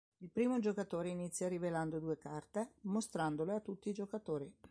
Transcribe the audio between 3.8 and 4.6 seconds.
i giocatori.